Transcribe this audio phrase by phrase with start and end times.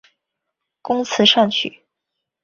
[0.81, 1.83] 工词善曲。